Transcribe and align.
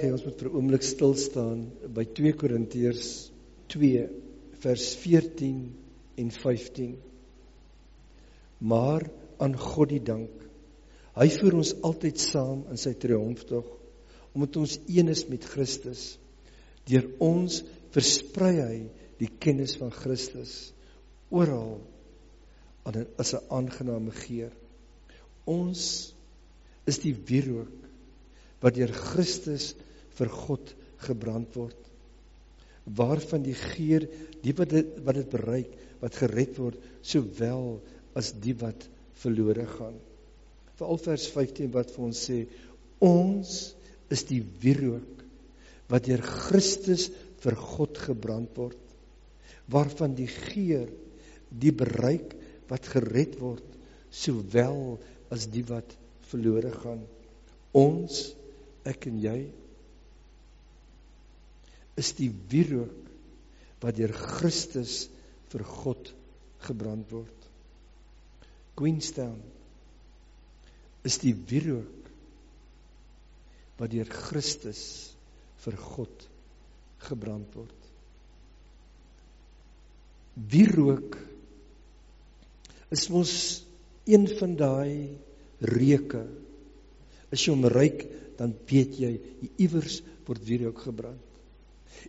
Hey, 0.00 0.14
ons 0.16 0.22
moet 0.24 0.38
vir 0.40 0.48
'n 0.48 0.56
oomblik 0.56 0.84
stil 0.86 1.10
staan 1.20 1.58
by 1.92 2.06
2 2.16 2.30
Korintiërs 2.40 3.08
2 3.68 4.04
vers 4.62 4.84
14 4.96 5.58
en 6.22 6.30
15. 6.32 6.94
Maar 8.64 9.04
aan 9.44 9.56
God 9.60 9.90
die 9.90 10.00
dank. 10.00 10.46
Hy 11.20 11.26
voer 11.34 11.58
ons 11.58 11.74
altyd 11.84 12.16
saam 12.16 12.62
in 12.72 12.80
sy 12.80 12.94
triomftog 12.96 13.68
omdat 14.32 14.56
ons 14.62 14.78
een 14.86 15.12
is 15.12 15.26
met 15.28 15.44
Christus. 15.44 16.16
Deur 16.88 17.04
ons 17.20 17.60
versprei 17.92 18.54
hy 18.56 18.80
die 19.20 19.28
kennis 19.28 19.76
van 19.76 19.92
Christus 19.92 20.72
oral 21.28 21.76
as 22.88 23.34
'n 23.34 23.44
aangename 23.50 24.16
geur. 24.24 24.56
Ons 25.44 26.14
is 26.86 27.04
die 27.04 27.12
wierook 27.12 27.76
wat 28.64 28.80
deur 28.80 28.96
Christus 29.12 29.74
vir 30.18 30.32
God 30.34 30.74
gebrand 31.06 31.56
word. 31.58 31.76
Waarvan 32.96 33.44
die 33.44 33.56
geur 33.56 34.06
die 34.42 34.54
wat 34.56 34.72
dit 34.72 34.94
wat 35.06 35.18
dit 35.20 35.30
bereik 35.32 35.74
wat 36.00 36.16
gered 36.16 36.56
word 36.58 36.80
sowel 37.04 37.78
as 38.18 38.32
die 38.42 38.56
wat 38.60 38.86
verlore 39.20 39.66
gaan? 39.76 39.98
Veral 40.80 41.00
vers 41.02 41.26
15 41.34 41.72
wat 41.76 41.92
vir 41.92 42.06
ons 42.08 42.24
sê 42.30 42.38
ons 43.04 43.56
is 44.10 44.24
die 44.28 44.40
wierook 44.62 45.24
wat 45.90 46.06
deur 46.06 46.22
Christus 46.24 47.08
vir 47.42 47.56
God 47.58 47.98
gebrand 48.00 48.56
word. 48.58 48.78
Waarvan 49.70 50.16
die 50.18 50.28
geur 50.30 50.88
die 51.50 51.72
bereik 51.74 52.34
wat 52.70 52.88
gered 52.90 53.36
word 53.40 53.66
sowel 54.10 54.98
as 55.34 55.46
die 55.50 55.64
wat 55.66 55.94
verlore 56.30 56.72
gaan? 56.74 57.02
Ons 57.76 58.30
ek 58.88 59.06
en 59.10 59.18
jy 59.22 59.38
is 62.00 62.14
die 62.18 62.30
wierook 62.50 63.08
wat 63.80 63.96
deur 63.96 64.12
Christus 64.12 65.04
vir 65.52 65.64
God 65.66 66.10
gebrand 66.64 67.08
word. 67.12 67.48
Queenstown 68.78 69.38
is 71.08 71.18
die 71.22 71.34
wierook 71.34 72.10
wat 73.80 73.92
deur 73.92 74.08
Christus 74.12 74.82
vir 75.64 75.76
God 75.80 76.26
gebrand 77.08 77.56
word. 77.56 77.76
Wierook 80.52 81.16
is 82.92 83.08
mos 83.12 83.34
een 84.10 84.26
van 84.38 84.54
daai 84.58 85.16
reuke. 85.60 86.22
As 87.30 87.42
jy 87.44 87.52
hom 87.54 87.66
ruik, 87.70 88.04
dan 88.38 88.54
weet 88.68 88.96
jy 89.00 89.12
iewers 89.60 90.00
word 90.28 90.44
wierook 90.48 90.80
gebrand. 90.86 91.26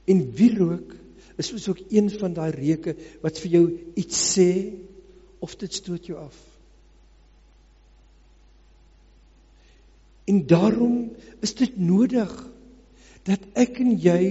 En 0.06 0.24
wierook 0.38 0.96
is 1.42 1.50
soos 1.50 1.68
ook 1.72 1.82
een 1.90 2.10
van 2.20 2.34
daai 2.38 2.52
reuke 2.54 2.96
wat 3.24 3.40
vir 3.42 3.52
jou 3.58 3.66
iets 4.00 4.22
sê 4.36 4.52
of 5.42 5.56
dit 5.58 5.74
stoot 5.74 6.06
jou 6.06 6.18
af. 6.22 6.38
En 10.30 10.46
daarom 10.48 11.12
is 11.40 11.56
dit 11.58 11.78
nodig 11.78 12.32
dat 13.28 13.42
ek 13.58 13.82
en 13.84 13.98
jy 14.02 14.22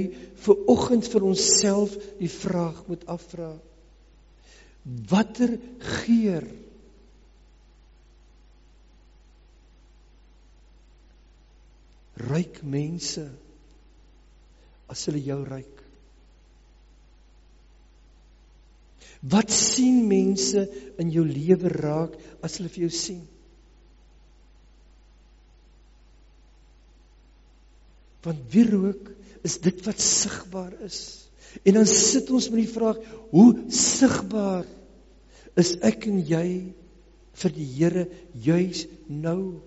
ver 0.44 0.62
oggend 0.70 1.06
vir 1.10 1.26
onsself 1.26 1.94
die 2.18 2.30
vraag 2.30 2.80
moet 2.88 3.04
afvra. 3.10 3.52
Watter 5.10 5.58
geur 5.78 6.46
ryk 12.30 12.62
mense 12.62 13.26
as 14.90 15.04
hulle 15.08 15.22
jou 15.22 15.38
ryk? 15.46 15.76
Wat 19.30 19.52
sien 19.52 20.00
mense 20.08 20.64
in 21.00 21.10
jou 21.12 21.26
lewe 21.28 21.70
raak 21.74 22.16
as 22.44 22.56
hulle 22.58 22.72
vir 22.72 22.86
jou 22.86 22.94
sien? 22.94 23.20
Want 28.24 28.48
wierook 28.52 29.10
is 29.44 29.58
dit 29.64 29.80
wat 29.86 30.00
sigbaar 30.04 30.72
is. 30.84 31.00
En 31.64 31.80
dan 31.80 31.88
sit 31.88 32.28
ons 32.30 32.48
met 32.52 32.62
die 32.62 32.72
vraag, 32.72 33.00
hoe 33.32 33.50
sigbaar 33.74 34.68
is 35.60 35.74
ek 35.84 36.06
en 36.08 36.20
jy 36.24 36.46
vir 37.40 37.54
die 37.56 37.68
Here 37.76 38.06
juis 38.44 38.86
nou? 39.08 39.60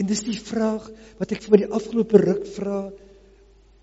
En 0.00 0.08
dis 0.08 0.22
die 0.24 0.38
vraag 0.40 0.86
wat 1.20 1.32
ek 1.36 1.44
vir 1.44 1.64
die 1.64 1.72
afgelope 1.76 2.20
ruk 2.22 2.46
vra 2.56 2.82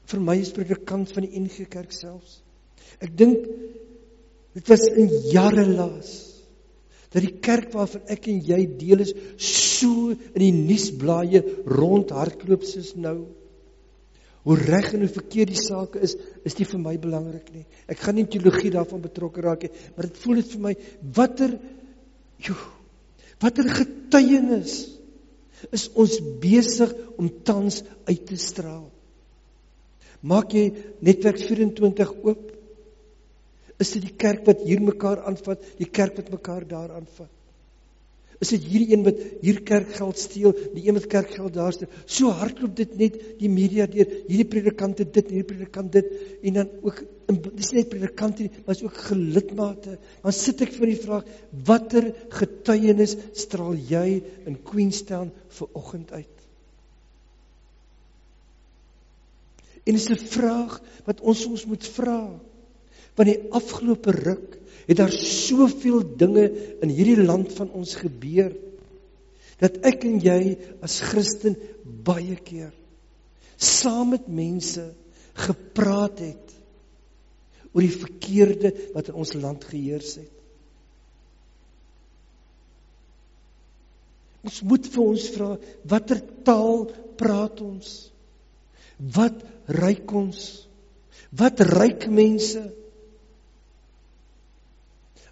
vir 0.07 0.23
my 0.23 0.38
as 0.41 0.53
predikant 0.55 1.11
van 1.13 1.28
die 1.28 1.39
NG 1.39 1.67
Kerk 1.69 1.94
selfs. 1.94 2.39
Ek 3.03 3.13
dink 3.17 3.44
dit 4.57 4.72
was 4.72 4.88
in 4.89 5.11
jare 5.29 5.67
laas 5.67 6.16
dat 7.13 7.23
die 7.23 7.38
kerk 7.44 7.72
waarvan 7.72 8.03
ek 8.11 8.28
en 8.31 8.39
jy 8.44 8.59
deel 8.79 9.03
is 9.05 9.13
so 9.39 10.11
in 10.11 10.41
die 10.41 10.53
nuusblaaie 10.55 11.39
rondhardloop 11.69 12.66
soos 12.67 12.95
nou. 12.99 13.29
Hoe 14.47 14.57
reg 14.59 14.89
en 14.95 15.05
hoe 15.05 15.11
verkeerd 15.11 15.53
die 15.53 15.59
saak 15.59 15.95
is, 16.03 16.16
is 16.47 16.57
nie 16.59 16.67
vir 16.67 16.81
my 16.84 16.95
belangrik 16.99 17.47
nie. 17.55 17.63
Ek 17.88 17.99
gaan 18.03 18.19
nie 18.19 18.28
teologie 18.31 18.73
daarvan 18.75 19.03
betrokke 19.03 19.44
raak 19.44 19.66
nie, 19.66 19.72
maar 19.95 20.09
dit 20.09 20.19
voel 20.23 20.41
dit 20.41 20.51
vir 20.53 20.63
my 20.67 20.73
watter 21.16 21.55
joh, 22.44 22.67
watter 23.44 23.72
getuienis 23.79 24.78
is 25.73 25.88
ons 25.97 26.19
besig 26.41 26.94
om 27.18 27.29
tans 27.44 27.81
uit 28.07 28.25
te 28.29 28.38
straal. 28.41 28.85
Maak 30.22 30.53
jy 30.53 30.68
netwerk 31.06 31.40
24 31.41 32.13
oop? 32.25 32.45
Is 33.78 33.94
dit 33.94 34.07
die 34.07 34.16
kerk 34.17 34.46
wat 34.50 34.63
hier 34.66 34.81
mekaar 34.81 35.22
aanvat, 35.29 35.62
die 35.78 35.90
kerk 35.90 36.17
wat 36.17 36.31
mekaar 36.34 36.66
daar 36.67 36.96
aanvat? 36.97 37.29
Is 38.43 38.51
dit 38.53 38.65
hierdie 38.69 38.93
een 38.93 39.03
wat 39.05 39.19
hier 39.41 39.61
kerkgeld 39.65 40.19
steel, 40.21 40.53
die 40.75 40.83
een 40.85 40.97
wat 40.99 41.07
kerkgeld 41.09 41.55
daar 41.55 41.73
steel? 41.73 41.89
So 42.05 42.29
hardloop 42.37 42.75
dit 42.77 42.93
net 42.99 43.15
die 43.39 43.49
media 43.49 43.87
deur, 43.89 44.11
hierdie 44.27 44.49
predikante 44.49 45.07
dit, 45.09 45.31
hierdie 45.33 45.47
predikant 45.47 45.89
dit 45.95 46.11
en 46.45 46.59
dan 46.61 46.69
ook 46.85 47.01
dis 47.27 47.73
net 47.75 47.89
predikante 47.91 48.45
maar 48.63 48.75
is 48.75 48.83
ook 48.85 48.99
gelidmate. 49.09 49.97
Dan 50.21 50.35
sit 50.35 50.61
ek 50.63 50.75
vir 50.77 50.91
die 50.91 50.99
vraag, 51.01 51.31
watter 51.67 52.11
getuienis 52.37 53.17
straal 53.35 53.75
jy 53.89 54.21
in 54.47 54.59
Queenstown 54.69 55.33
vir 55.57 55.73
oggend 55.81 56.13
uit? 56.13 56.37
En 59.87 59.95
dis 59.95 60.09
'n 60.11 60.19
vraag 60.19 60.81
wat 61.05 61.21
ons 61.21 61.45
ons 61.45 61.65
moet 61.65 61.85
vra. 61.97 62.21
Want 63.15 63.29
die 63.29 63.51
afgelope 63.51 64.11
ruk 64.11 64.57
het 64.87 64.97
daar 64.99 65.13
soveel 65.13 66.03
dinge 66.17 66.47
in 66.83 66.93
hierdie 66.93 67.19
land 67.23 67.51
van 67.57 67.71
ons 67.75 67.95
gebeur 67.99 68.53
dat 69.59 69.79
ek 69.89 70.05
en 70.05 70.19
jy 70.21 70.41
as 70.85 70.99
Christen 71.03 71.57
baie 72.05 72.37
keer 72.45 72.71
saam 73.57 74.13
met 74.13 74.27
mense 74.29 74.85
gepraat 75.37 76.21
het 76.21 76.53
oor 77.73 77.83
die 77.85 77.93
verkeerde 77.93 78.71
wat 78.93 79.09
in 79.11 79.17
ons 79.21 79.33
land 79.37 79.65
geheers 79.69 80.15
het. 80.21 80.33
Ons 84.47 84.61
moet 84.65 84.87
vir 84.93 85.03
ons 85.03 85.25
vra 85.35 85.49
watter 85.91 86.21
taal 86.47 86.85
praat 87.19 87.61
ons? 87.65 87.91
Wat 89.17 89.43
ryk 89.77 90.13
ons? 90.15 90.43
Wat 91.37 91.61
ryk 91.75 92.07
mense? 92.09 92.63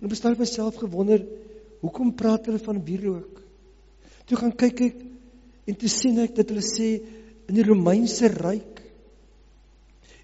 En 0.06 0.12
ek 0.14 0.22
het 0.22 0.38
myself 0.38 0.76
gewonder, 0.78 1.24
hoekom 1.82 2.12
praat 2.14 2.46
hulle 2.46 2.62
van 2.62 2.78
wierook? 2.86 3.40
Toe 4.30 4.38
gaan 4.38 4.54
kyk 4.54 4.82
ek 4.86 5.00
en 5.66 5.78
toe 5.82 5.90
sien 5.90 6.20
ek 6.22 6.36
dat 6.38 6.52
hulle 6.54 6.62
sê 6.62 6.90
in 7.50 7.58
die 7.58 7.66
Romeinse 7.66 8.30
ryk 8.30 8.84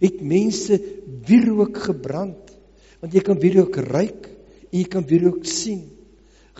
het 0.02 0.20
mense 0.22 0.78
wierook 1.26 1.80
gebrand. 1.88 2.54
Want 3.02 3.18
jy 3.18 3.24
kan 3.26 3.42
wierook 3.42 3.80
ruik 3.88 4.30
en 4.70 4.78
jy 4.78 4.86
kan 4.86 5.06
wierook 5.10 5.50
sien. 5.50 5.88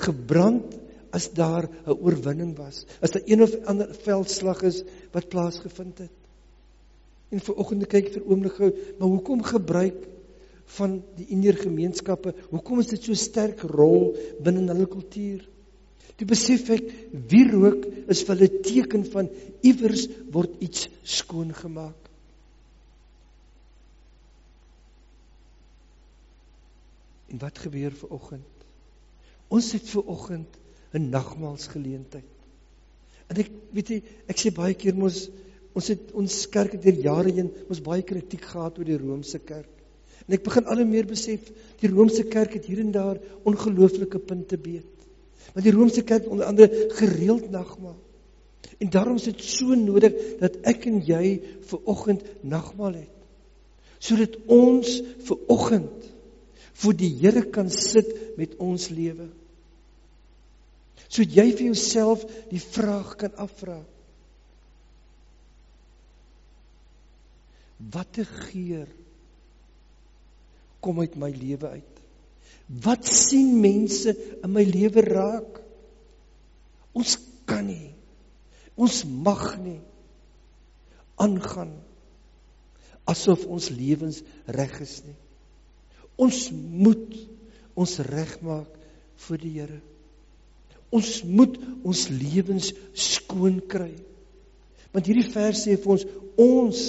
Gebrand 0.02 0.74
as 1.14 1.30
daar 1.38 1.70
'n 1.70 1.98
oorwinning 2.02 2.56
was, 2.58 2.86
as 3.02 3.12
daar 3.12 3.26
een 3.26 3.44
of 3.44 3.54
ander 3.66 3.94
veldslag 3.94 4.64
is 4.64 4.84
wat 5.12 5.30
plaasgevind 5.30 5.98
het. 5.98 6.18
En 7.30 7.40
vir 7.40 7.56
oggend 7.56 7.88
kyk 7.88 8.14
vir 8.14 8.26
oomblik 8.26 8.54
gou, 8.54 8.72
maar 8.98 9.10
hoekom 9.10 9.44
gebruik 9.44 10.08
van 10.78 11.00
die 11.18 11.28
Indiër 11.36 11.58
gemeenskappe. 11.66 12.34
Hoekom 12.52 12.82
is 12.84 12.92
dit 12.94 13.10
so 13.10 13.18
sterk 13.18 13.64
rol 13.72 14.12
binne 14.44 14.68
hulle 14.70 14.88
kultuur? 14.90 15.44
Toe 16.20 16.28
besef 16.30 16.70
ek 16.76 16.92
wie 17.32 17.44
rook 17.50 17.88
is 18.14 18.22
vir 18.28 18.36
hulle 18.36 18.62
teken 18.68 19.08
van 19.10 19.30
iewers 19.66 20.06
word 20.34 20.60
iets 20.62 20.88
skoon 21.18 21.50
gemaak. 21.58 21.98
En 27.32 27.42
wat 27.42 27.64
gebeur 27.64 27.96
ver 27.96 28.14
oggend? 28.14 28.66
Ons 29.52 29.72
het 29.74 29.88
ver 29.90 30.08
oggend 30.14 30.60
'n 30.94 31.10
nagmaalsgeleentheid. 31.10 32.38
En 33.32 33.38
ek 33.40 33.52
weet 33.72 33.90
jy, 33.90 34.04
ek 34.28 34.38
sê 34.38 34.52
baie 34.52 34.76
keer 34.76 34.96
mos 34.96 35.30
ons 35.74 35.88
het 35.88 36.12
ons 36.20 36.48
kerk 36.52 36.74
het 36.76 36.84
deur 36.84 36.98
jare 37.00 37.32
heen 37.32 37.52
ons 37.70 37.80
baie 37.80 38.04
kritiek 38.04 38.44
gehad 38.44 38.78
oor 38.78 38.86
die 38.86 38.98
Romeinse 38.98 39.40
kerk. 39.40 39.81
En 40.28 40.38
ek 40.38 40.46
begin 40.46 40.68
al 40.70 40.84
hoe 40.84 40.88
meer 40.88 41.08
besef 41.10 41.50
die 41.82 41.90
Romeinse 41.90 42.28
kerk 42.30 42.56
het 42.58 42.68
hier 42.70 42.82
en 42.84 42.94
daar 42.94 43.20
ongelooflike 43.48 44.20
punte 44.20 44.58
beet. 44.62 45.08
Want 45.54 45.66
die 45.66 45.74
Romeinse 45.74 46.04
kerk 46.08 46.30
onder 46.30 46.46
andere 46.46 46.94
gereeld 47.00 47.50
nagmaal. 47.52 47.98
En 48.82 48.90
daarom 48.90 49.18
is 49.20 49.28
dit 49.30 49.44
so 49.44 49.76
nodig 49.78 50.16
dat 50.42 50.58
ek 50.70 50.86
en 50.90 51.02
jy 51.06 51.26
ver 51.70 51.82
oggend 51.90 52.24
nagmaal 52.42 53.02
het. 53.02 53.18
Sodat 54.02 54.38
ons 54.50 54.96
ver 55.26 55.44
oggend 55.54 56.10
voor 56.82 56.96
die 56.98 57.12
Here 57.20 57.44
kan 57.54 57.70
sit 57.70 58.10
met 58.38 58.56
ons 58.58 58.90
lewe. 58.90 59.28
So 61.12 61.22
jy 61.22 61.52
vir 61.52 61.68
jouself 61.68 62.24
die 62.50 62.62
vraag 62.62 63.18
kan 63.22 63.36
afvra. 63.42 63.78
Watter 67.92 68.30
geur 68.50 68.90
kom 70.84 71.00
uit 71.04 71.16
my 71.20 71.30
lewe 71.34 71.76
uit? 71.78 72.02
Wat 72.84 73.08
sien 73.08 73.54
mense 73.62 74.14
in 74.16 74.52
my 74.54 74.64
lewe 74.68 75.04
raak? 75.06 75.60
Ons 76.98 77.18
kan 77.50 77.66
nie. 77.68 77.94
Ons 78.80 79.04
mag 79.06 79.56
nie 79.62 79.80
aangaan 81.22 81.74
asof 83.10 83.46
ons 83.50 83.70
lewens 83.74 84.22
reg 84.58 84.74
is 84.84 85.00
nie. 85.06 85.18
Ons 86.22 86.50
moet 86.54 87.16
ons 87.80 87.98
regmaak 88.08 88.78
vir 89.26 89.42
die 89.42 89.54
Here. 89.56 89.80
Ons 90.92 91.22
moet 91.24 91.56
ons 91.88 92.04
lewens 92.12 92.72
skoon 92.94 93.62
kry. 93.72 93.94
Want 94.92 95.08
hierdie 95.08 95.30
vers 95.32 95.64
sê 95.66 95.78
vir 95.80 95.94
ons 95.96 96.06
ons 96.42 96.82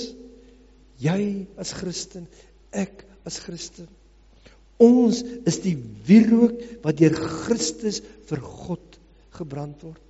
jy 1.02 1.22
as 1.60 1.72
Christen, 1.74 2.26
ek 2.74 3.04
as 3.28 3.38
Christen. 3.42 3.88
Ons 4.82 5.22
is 5.46 5.60
die 5.62 5.76
wierook 6.06 6.58
wat 6.82 6.98
deur 6.98 7.14
Christus 7.14 8.00
vir 8.28 8.42
God 8.42 8.98
gebrand 9.36 9.82
word. 9.84 10.00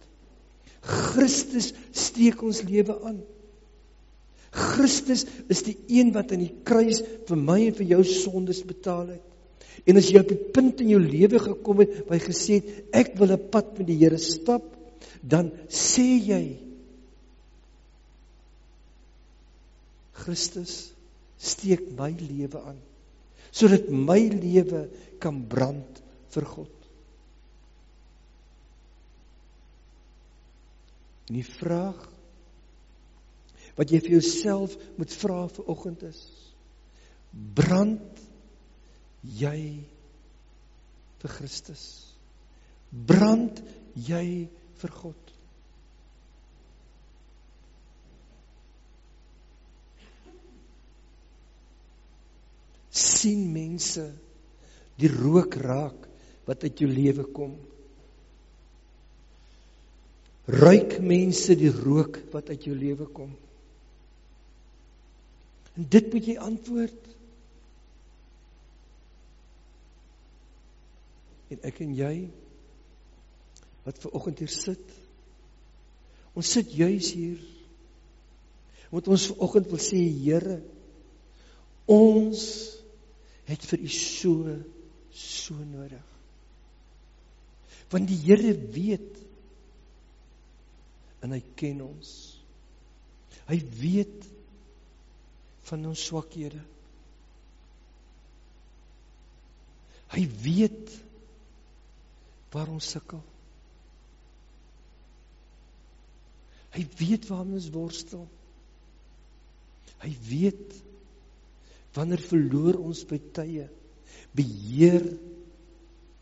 Christus 0.83 1.71
steek 1.95 2.43
ons 2.43 2.63
lewe 2.67 2.97
aan. 3.07 3.21
Christus 4.53 5.25
is 5.53 5.63
die 5.65 5.77
een 5.89 6.11
wat 6.13 6.33
aan 6.35 6.43
die 6.45 6.55
kruis 6.67 7.01
vir 7.29 7.39
my 7.41 7.59
en 7.69 7.77
vir 7.79 7.95
jou 7.95 8.03
sondes 8.09 8.63
betaal 8.69 9.15
het. 9.15 9.29
En 9.89 9.99
as 9.99 10.11
jy 10.13 10.21
op 10.21 10.31
'n 10.31 10.51
punt 10.53 10.81
in 10.81 10.93
jou 10.93 11.01
lewe 11.01 11.39
gekom 11.41 11.81
het 11.81 12.05
waar 12.07 12.19
jy 12.19 12.25
gesê 12.27 12.55
het 12.61 12.85
ek 12.93 13.17
wil 13.19 13.33
'n 13.33 13.49
pad 13.51 13.79
met 13.79 13.87
die 13.87 13.99
Here 13.99 14.19
stap, 14.19 14.63
dan 15.23 15.51
sê 15.69 16.21
jy 16.21 16.59
Christus 20.13 20.93
steek 21.39 21.81
my 21.99 22.15
lewe 22.19 22.61
aan 22.61 22.79
sodat 23.53 23.91
my 23.93 24.21
lewe 24.33 24.87
kan 25.23 25.43
brand 25.49 26.01
vir 26.33 26.47
God. 26.49 26.79
En 31.29 31.39
die 31.39 31.47
vraag 31.47 32.01
wat 33.77 33.93
jy 33.93 34.03
vir 34.05 34.17
jouself 34.19 34.75
moet 34.99 35.15
vra 35.23 35.45
vir 35.53 35.69
oggend 35.73 36.03
is: 36.09 36.23
brand 37.33 38.25
jy 39.23 39.59
vir 41.23 41.37
Christus? 41.39 41.85
Brand 42.91 43.63
jy 43.95 44.49
vir 44.83 44.97
God? 45.03 45.32
Sien 53.23 53.45
mense 53.53 54.09
die 55.01 55.11
rook 55.11 55.57
raak 55.63 56.09
wat 56.47 56.65
uit 56.67 56.83
jou 56.83 56.91
lewe 56.91 57.25
kom. 57.35 57.55
Ruik 60.51 60.99
mense 61.01 61.55
die 61.59 61.71
rook 61.71 62.19
wat 62.35 62.51
uit 62.51 62.67
jou 62.67 62.75
lewe 62.77 63.07
kom. 63.15 63.31
En 65.79 65.87
dit 65.89 66.11
moet 66.13 66.27
jy 66.29 66.37
antwoord. 66.43 67.09
En 71.53 71.63
ek 71.69 71.81
en 71.85 71.95
jy 71.97 72.17
wat 73.87 73.99
ver 74.03 74.15
oggend 74.19 74.43
hier 74.43 74.53
sit. 74.53 74.93
Ons 76.39 76.53
sit 76.55 76.71
juis 76.75 77.09
hier. 77.17 77.41
Want 78.93 79.09
ons 79.09 79.25
ver 79.31 79.43
oggend 79.47 79.71
wil 79.73 79.81
sê 79.81 80.01
Here, 80.03 80.59
ons 81.91 82.43
het 83.53 83.65
vir 83.69 83.85
u 83.85 83.89
so 83.93 84.57
so 85.13 85.55
nodig. 85.55 86.09
Want 87.93 88.09
die 88.09 88.21
Here 88.25 88.55
weet 88.73 89.19
en 91.23 91.35
hy 91.37 91.43
ken 91.61 91.83
ons. 91.85 92.13
Hy 93.47 93.59
weet 93.79 94.29
van 95.69 95.85
ons 95.91 96.07
swakhede. 96.09 96.63
Hy 100.13 100.25
weet 100.43 100.97
waar 102.53 102.73
ons 102.73 102.89
sukkel. 102.95 103.23
Hy 106.73 106.85
weet 106.99 107.29
waar 107.29 107.45
ons 107.45 107.69
worstel. 107.73 108.25
Hy 110.03 110.11
weet 110.27 110.75
Wanneer 111.97 112.23
verloor 112.25 112.79
ons 112.81 113.03
by 113.09 113.19
tye 113.37 113.67
beheer 114.37 115.05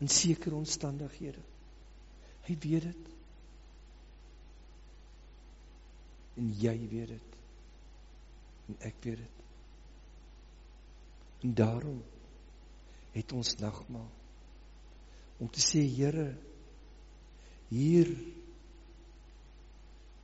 in 0.01 0.11
sekere 0.11 0.57
omstandighede? 0.57 1.43
Hy 2.47 2.55
weet 2.63 2.87
dit. 2.89 3.11
En 6.41 6.49
jy 6.59 6.75
weet 6.91 7.13
dit. 7.15 7.37
En 8.71 8.81
ek 8.89 8.99
weet 9.05 9.21
dit. 9.23 9.37
En 11.41 11.53
daarom 11.57 12.01
het 13.11 13.31
ons 13.35 13.55
nagmaal 13.59 14.09
om 15.41 15.49
te 15.49 15.61
sê 15.63 15.81
Here 15.81 16.29
hier 17.71 18.11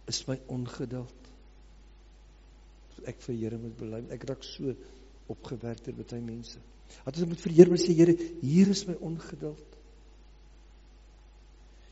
is 0.08 0.20
my 0.28 0.38
ongeduld. 0.52 1.32
Ek 3.08 3.20
vir 3.26 3.40
Here 3.40 3.60
moet 3.62 3.76
bely. 3.80 4.02
Ek 4.14 4.28
raak 4.30 4.46
so 4.46 4.76
opgewerk 5.32 5.84
deur 5.86 5.98
baie 6.00 6.22
mense. 6.24 6.60
Dat 7.04 7.18
ons 7.18 7.28
moet 7.28 7.42
vir 7.44 7.56
Here 7.58 7.80
sê 7.82 7.96
Here, 7.96 8.16
hier 8.42 8.70
is 8.72 8.86
my 8.88 8.96
ongeduld. 9.04 9.76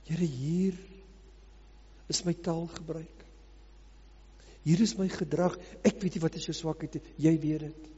Here, 0.05 0.25
hier 0.25 0.77
is 2.09 2.21
my 2.25 2.33
taalgebruik. 2.33 3.25
Hier 4.65 4.81
is 4.81 4.95
my 4.97 5.07
gedrag. 5.09 5.57
Ek 5.85 5.99
weet 6.01 6.17
nie 6.17 6.23
wat 6.23 6.37
is 6.39 6.47
jou 6.49 6.55
swakheid 6.57 6.97
nie. 6.97 7.03
Jy 7.27 7.35
weet 7.41 7.67
dit. 7.67 7.91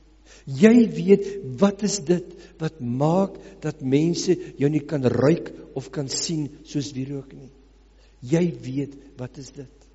Jy 0.59 0.73
weet 0.91 1.27
wat 1.61 1.83
is 1.87 2.01
dit 2.03 2.33
wat 2.59 2.81
maak 2.83 3.37
dat 3.63 3.79
mense 3.79 4.35
jou 4.59 4.69
nie 4.71 4.83
kan 4.83 5.05
ruik 5.07 5.53
of 5.79 5.87
kan 5.95 6.09
sien 6.11 6.49
soos 6.67 6.91
wierook 6.95 7.31
nie. 7.31 7.51
Jy 8.27 8.43
weet 8.63 8.97
wat 9.19 9.39
is 9.39 9.53
dit. 9.55 9.87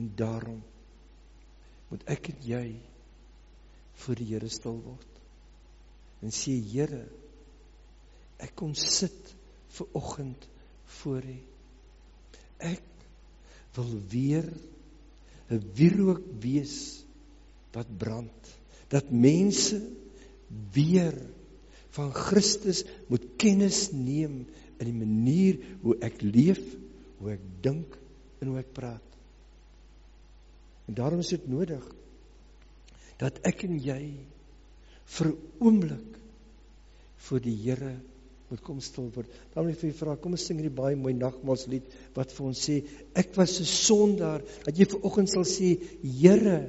En 0.00 0.08
daarom 0.16 0.62
moet 1.90 2.08
ek 2.08 2.32
en 2.32 2.40
jy 2.48 2.66
voor 4.02 4.18
die 4.18 4.28
Here 4.32 4.48
stil 4.48 4.78
word. 4.82 5.20
En 6.22 6.32
sê 6.34 6.54
Here, 6.72 7.04
ek 8.42 8.54
kom 8.58 8.74
sit 8.78 9.34
ver 9.72 9.88
oggend 9.98 10.48
voor 11.00 11.24
U. 11.24 11.38
Ek 12.62 12.82
wil 13.76 13.92
weer 14.12 14.48
'n 15.52 15.62
wierook 15.76 16.24
wees 16.40 17.04
wat 17.72 17.88
brand. 17.98 18.50
Dat 18.88 19.10
mense 19.10 19.80
weer 20.72 21.16
van 21.96 22.12
Christus 22.12 22.84
moet 23.08 23.24
kennis 23.36 23.90
neem 23.92 24.46
in 24.78 24.86
die 24.88 24.96
manier 24.96 25.58
hoe 25.82 25.96
ek 26.04 26.22
leef, 26.22 26.60
hoe 27.20 27.32
ek 27.32 27.44
dink 27.64 27.96
en 28.40 28.52
hoe 28.52 28.58
ek 28.58 28.72
praat. 28.72 29.08
En 30.88 30.96
daarom 30.98 31.20
is 31.22 31.32
dit 31.32 31.44
nodig 31.48 31.84
dat 33.22 33.38
ek 33.46 33.64
en 33.68 33.78
jy 33.78 34.02
vir 35.16 35.28
'n 35.28 35.38
oomblik 35.60 36.18
voor 37.26 37.40
die 37.40 37.56
Here 37.64 37.94
moet 38.50 38.60
kom 38.60 38.80
stil 38.84 39.08
word. 39.14 39.30
Dan 39.54 39.64
wil 39.64 39.72
ek 39.72 39.80
vir 39.80 39.90
jou 39.90 39.98
vra, 40.02 40.16
kom 40.20 40.34
ons 40.36 40.44
sing 40.44 40.58
hierdie 40.60 40.76
baie 40.76 40.96
mooi 40.98 41.14
nagmaalslied 41.16 41.86
wat 42.16 42.34
vir 42.36 42.46
ons 42.50 42.64
sê 42.68 42.82
ek 43.16 43.32
was 43.36 43.60
'n 43.60 43.64
sondaar, 43.64 44.42
dat 44.66 44.76
jy 44.76 44.84
ver 44.84 45.06
oggend 45.08 45.30
sal 45.30 45.44
sê 45.44 45.78
Here, 46.02 46.68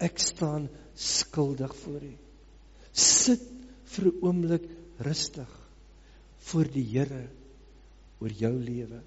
ek 0.00 0.18
staan 0.18 0.68
skuldig 0.94 1.74
voor 1.84 2.02
U. 2.02 2.14
Sit 2.92 3.44
vir 3.84 4.06
'n 4.06 4.18
oomblik 4.22 4.64
rustig 4.98 5.52
voor 6.38 6.64
die 6.64 6.84
Here 6.84 7.28
oor 8.20 8.30
jou 8.30 8.52
lewe. 8.58 9.00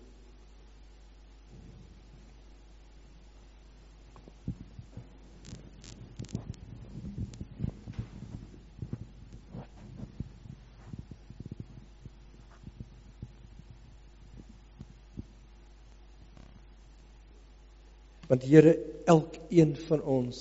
Want 18.35 18.49
Here, 18.51 18.73
elkeen 19.07 19.77
van 19.87 20.01
ons 20.03 20.37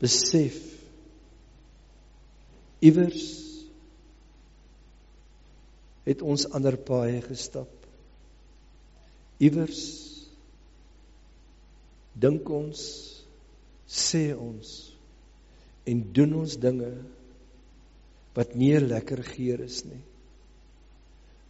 besef 0.00 0.54
iewers 2.80 3.26
het 6.06 6.22
ons 6.24 6.46
ander 6.56 6.78
paaie 6.80 7.18
gestap. 7.26 7.68
Iewers 9.44 9.82
dink 12.16 12.48
ons 12.48 12.80
sê 13.84 14.22
ons 14.32 14.70
en 15.84 16.00
doen 16.16 16.32
ons 16.40 16.54
dinge 16.64 16.88
wat 18.38 18.56
nie 18.56 18.72
lekker 18.80 19.20
geur 19.34 19.66
is 19.66 19.82
nie. 19.84 20.00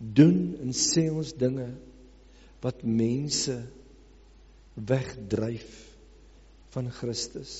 Doen 0.03 0.59
en 0.59 0.75
sê 0.75 1.07
ons 1.15 1.31
dinge 1.39 1.69
wat 2.67 2.83
mense 2.83 3.61
wegdryf 4.75 5.97
van 6.73 6.91
Christus. 6.91 7.55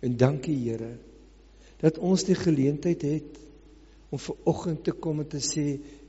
En 0.00 0.16
dankie 0.16 0.56
Here 0.56 0.96
dat 1.78 1.98
ons 2.02 2.24
die 2.26 2.34
geleentheid 2.34 3.02
het 3.06 3.38
om 4.10 4.18
ver 4.18 4.36
oggend 4.50 4.82
te 4.84 4.94
kom 4.94 5.22
en 5.22 5.28
te 5.30 5.42
sê 5.42 5.66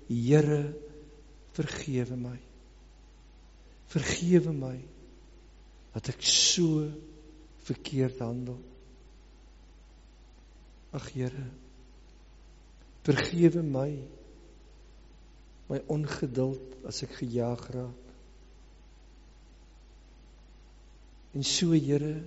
Here 0.09 0.61
vergewe 1.57 2.17
my. 2.17 2.38
Vergewe 3.89 4.53
my 4.53 4.77
dat 5.93 6.09
ek 6.13 6.21
so 6.25 6.85
verkeerd 7.67 8.21
handel. 8.23 8.57
Ag 10.97 11.09
Here 11.13 11.47
vergewe 13.05 13.63
my 13.63 13.91
my 15.69 15.77
ongeduld 15.93 16.79
as 16.89 17.03
ek 17.05 17.13
gejaag 17.21 17.61
raak. 17.73 18.08
En 21.38 21.43
so 21.45 21.71
Here 21.71 22.24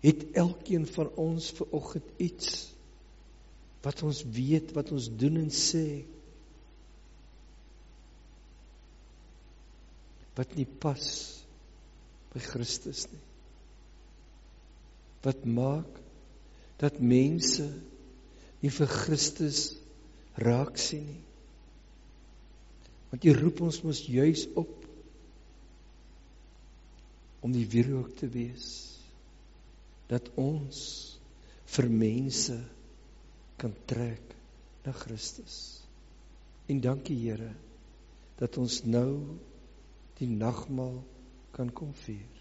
het 0.00 0.24
elkeen 0.32 0.86
van 0.86 1.10
ons 1.18 1.50
ver 1.56 1.70
oggend 1.74 2.08
iets 2.22 2.66
wat 3.86 4.02
ons 4.02 4.22
weet, 4.34 4.72
wat 4.74 4.90
ons 4.94 5.06
doen 5.18 5.38
en 5.38 5.50
sê 5.54 5.86
wat 10.36 10.52
nie 10.58 10.66
pas 10.82 11.06
by 12.34 12.42
Christus 12.44 13.06
nie. 13.08 13.22
Wat 15.24 15.46
maak 15.48 16.02
dat 16.82 16.98
mense 17.00 17.64
nie 18.60 18.72
vir 18.74 18.90
Christus 18.90 19.62
raak 20.36 20.76
sien 20.80 21.06
nie. 21.08 21.22
Want 23.12 23.24
jy 23.24 23.32
roep 23.38 23.62
ons 23.64 23.80
mos 23.86 24.02
juis 24.10 24.44
op 24.58 24.85
om 27.40 27.52
die 27.52 27.66
wierook 27.68 28.14
te 28.18 28.28
wees 28.32 28.68
dat 30.10 30.28
ons 30.40 30.78
vir 31.76 31.88
mense 31.90 32.56
kan 33.60 33.74
trek 33.90 34.34
na 34.86 34.92
Christus. 34.94 35.56
En 36.70 36.80
dankie 36.82 37.18
Here 37.18 37.52
dat 38.38 38.58
ons 38.60 38.82
nou 38.84 39.10
die 40.20 40.28
nagmaal 40.30 41.00
kan 41.56 41.72
kom 41.72 41.92
vier. 42.04 42.32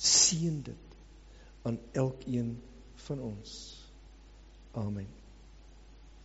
Seën 0.00 0.62
dit 0.64 0.98
aan 1.68 1.78
elkeen 1.92 2.56
van 3.06 3.20
ons. 3.20 3.56
Amen. 4.72 5.19